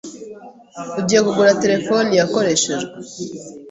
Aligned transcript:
ugiye 0.99 1.21
kugura 1.25 1.59
telefone 1.63 2.09
yakoreshejwe 2.21 2.91